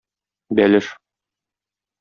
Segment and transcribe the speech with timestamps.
[0.59, 0.89] Бәлеш!